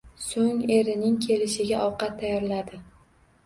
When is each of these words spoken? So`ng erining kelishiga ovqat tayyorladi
So`ng 0.27 0.63
erining 0.77 1.21
kelishiga 1.27 1.85
ovqat 1.91 2.19
tayyorladi 2.25 2.85